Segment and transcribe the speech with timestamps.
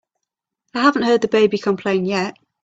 [0.73, 2.35] I haven't heard the baby complain yet.